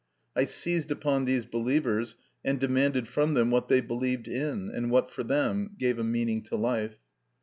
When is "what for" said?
4.89-5.21